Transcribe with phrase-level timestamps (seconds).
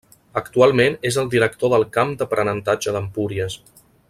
[0.39, 3.63] Actualment és el director del Camp d'Aprenentatge d'Empúries.